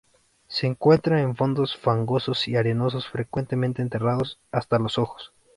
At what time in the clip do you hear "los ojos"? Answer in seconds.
4.79-5.31